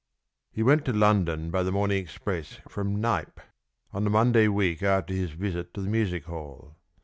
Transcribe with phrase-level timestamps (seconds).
[0.51, 3.39] He went to London by the morning express from Knype,
[3.93, 6.75] on the Monday week after his visit to the music hall.